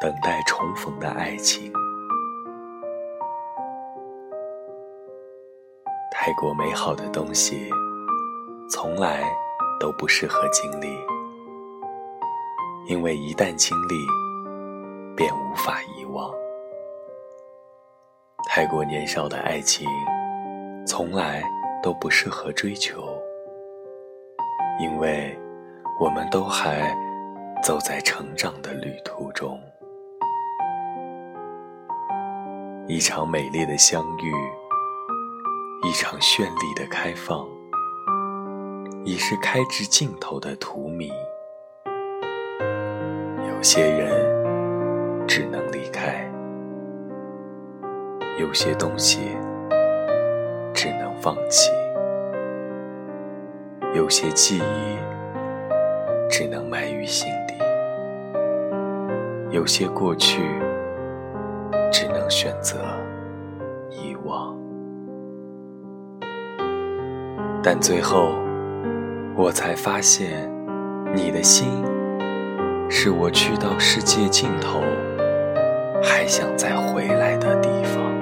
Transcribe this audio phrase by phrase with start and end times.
[0.00, 1.72] 等待重逢的爱情。
[6.12, 7.68] 太过美好的东西，
[8.70, 9.24] 从来
[9.80, 10.86] 都不适合经历，
[12.86, 13.94] 因为一旦经历，
[15.16, 16.30] 便无法遗忘。
[18.48, 19.88] 太过年少的爱情，
[20.86, 21.42] 从来
[21.82, 23.02] 都不适合追求，
[24.80, 25.36] 因为
[26.00, 26.96] 我们都还
[27.62, 29.60] 走在成长的旅途中。
[32.90, 34.32] 一场美丽的相遇，
[35.86, 37.46] 一场绚丽的开放，
[39.04, 41.12] 已是开至尽头的荼蘼。
[43.46, 46.26] 有些人只能离开，
[48.38, 49.36] 有些东西
[50.72, 51.70] 只能放弃，
[53.94, 54.98] 有些记忆
[56.30, 57.54] 只能埋于心底，
[59.50, 60.40] 有些过去。
[62.40, 62.76] 选择
[63.90, 64.56] 遗忘，
[67.60, 68.30] 但最后
[69.34, 70.48] 我才发现，
[71.12, 71.66] 你的心
[72.88, 74.80] 是我去到世界尽头
[76.00, 78.17] 还想再回来的地方。